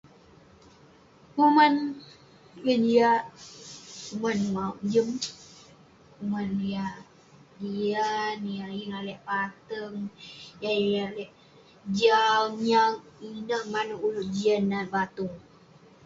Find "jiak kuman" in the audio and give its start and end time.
2.87-4.39